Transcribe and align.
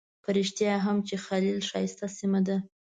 په 0.23 0.29
رښتیا 0.37 0.73
هم 0.85 0.97
چې 1.07 1.13
الخلیل 1.17 1.59
ښایسته 1.69 2.05
سیمه 2.17 2.39
ده. 2.47 2.57